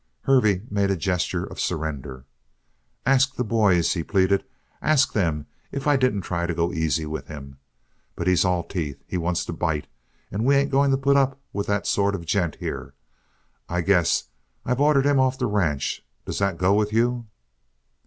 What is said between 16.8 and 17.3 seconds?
you?"